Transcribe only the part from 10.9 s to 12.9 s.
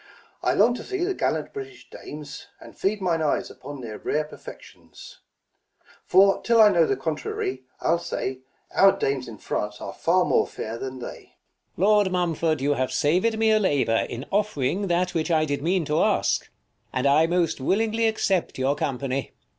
they. King. Lord Mumford, you